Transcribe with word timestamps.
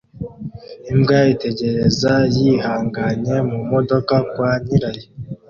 Imbwa 0.91 1.19
itegereza 1.33 2.13
yihanganye 2.37 3.35
mumodoka 3.49 4.15
kwa 4.31 4.51
nyirayo 4.65 5.05